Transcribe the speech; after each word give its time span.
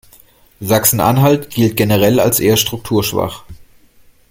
Sachsen-Anhalt 0.61 1.51
gilt 1.51 1.77
generell 1.77 2.19
als 2.19 2.39
eher 2.39 2.57
strukturschwach. 2.57 3.43